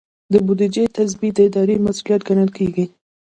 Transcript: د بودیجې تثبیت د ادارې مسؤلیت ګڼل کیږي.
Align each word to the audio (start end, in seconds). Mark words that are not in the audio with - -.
د 0.31 0.33
بودیجې 0.45 0.83
تثبیت 0.97 1.35
د 1.37 1.39
ادارې 1.47 1.75
مسؤلیت 1.85 2.21
ګڼل 2.27 2.49
کیږي. 2.57 2.85